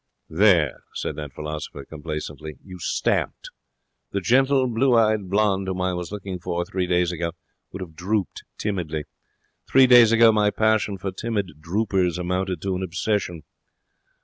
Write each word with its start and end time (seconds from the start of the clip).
'There!' 0.29 0.81
said 0.95 1.15
that 1.15 1.31
philosopher, 1.31 1.85
complacently. 1.85 2.55
'You 2.65 2.79
stamped. 2.79 3.51
The 4.09 4.19
gentle, 4.19 4.65
blue 4.67 4.95
eyed 4.95 5.29
blonde 5.29 5.67
whom 5.67 5.79
I 5.81 5.93
was 5.93 6.11
looking 6.11 6.39
for 6.39 6.65
three 6.65 6.87
days 6.87 7.11
ago 7.11 7.33
would 7.71 7.81
have 7.81 7.93
drooped 7.95 8.41
timidly. 8.57 9.03
Three 9.69 9.85
days 9.85 10.11
ago 10.11 10.31
my 10.31 10.49
passion 10.49 10.97
for 10.97 11.11
timid 11.11 11.59
droopers 11.61 12.17
amounted 12.17 12.63
to 12.63 12.75
an 12.75 12.81
obsession.' 12.81 13.43